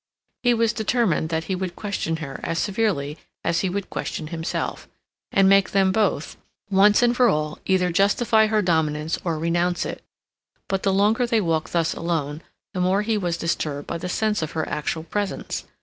He 0.41 0.55
was 0.55 0.73
determined 0.73 1.29
that 1.29 1.43
he 1.43 1.53
would 1.53 1.75
question 1.75 2.15
her 2.15 2.39
as 2.41 2.57
severely 2.57 3.19
as 3.43 3.59
he 3.59 3.69
would 3.69 3.91
question 3.91 4.29
himself; 4.29 4.87
and 5.31 5.47
make 5.47 5.69
them 5.73 5.91
both, 5.91 6.37
once 6.71 7.03
and 7.03 7.15
for 7.15 7.29
all, 7.29 7.59
either 7.67 7.91
justify 7.91 8.47
her 8.47 8.63
dominance 8.63 9.19
or 9.23 9.37
renounce 9.37 9.85
it. 9.85 10.03
But 10.67 10.81
the 10.81 10.91
longer 10.91 11.27
they 11.27 11.39
walked 11.39 11.71
thus 11.73 11.93
alone, 11.93 12.41
the 12.73 12.81
more 12.81 13.03
he 13.03 13.15
was 13.15 13.37
disturbed 13.37 13.85
by 13.85 13.99
the 13.99 14.09
sense 14.09 14.41
of 14.41 14.53
her 14.53 14.67
actual 14.67 15.03
presence. 15.03 15.65